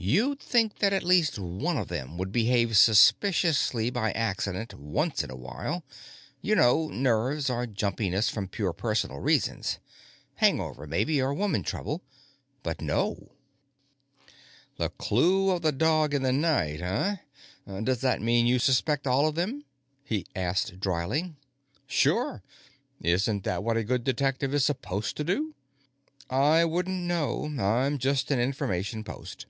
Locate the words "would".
2.18-2.30